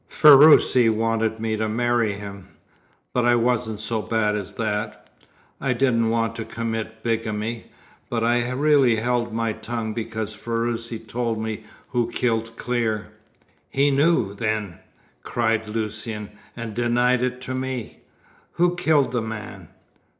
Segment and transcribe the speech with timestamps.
[0.09, 2.47] Ferruci wanted me to marry him,
[3.13, 5.07] but I wasn't so bad as that.
[5.59, 7.67] I did not want to commit bigamy.
[8.09, 13.09] But I really held my tongue because Ferruci told me who killed Clear."
[13.69, 14.79] "He knew, then?"
[15.21, 17.99] cried Lucian, "and denied it to me!
[18.53, 19.69] Who killed the man?"